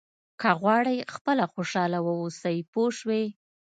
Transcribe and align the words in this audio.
که 0.41 0.49
غواړئ 0.61 0.97
خپله 1.15 1.45
خوشاله 1.53 1.99
واوسئ 2.05 2.57
پوه 2.71 2.89
شوې!. 2.97 3.23